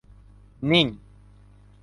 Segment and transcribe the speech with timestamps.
[0.69, 0.87] นิ่ง